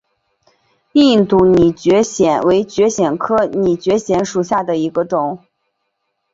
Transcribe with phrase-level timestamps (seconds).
[0.93, 5.37] 印度拟蕨藓为蕨藓科拟蕨藓属下的一个种。